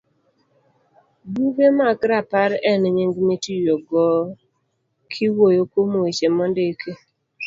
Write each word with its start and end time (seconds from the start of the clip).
Buge 1.33 1.67
mag 1.79 1.99
Rapar 2.09 2.51
en 2.71 2.83
nying 2.95 3.15
mitiyogo 3.27 4.05
kiwuoyo 5.11 5.63
kuom 5.71 5.91
weche 6.03 6.27
mondiki 6.37 6.91